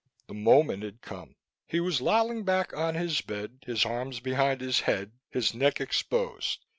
[0.25, 1.35] The moment had come.
[1.67, 6.65] He was lolling back on his bed, his arms behind his head, his neck exposed.